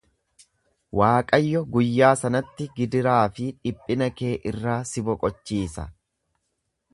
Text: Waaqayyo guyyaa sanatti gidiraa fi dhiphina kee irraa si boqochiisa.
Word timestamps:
Waaqayyo 0.99 1.59
guyyaa 1.75 2.09
sanatti 2.21 2.67
gidiraa 2.79 3.19
fi 3.37 3.51
dhiphina 3.67 4.09
kee 4.23 4.33
irraa 4.53 4.79
si 4.93 5.05
boqochiisa. 5.11 5.87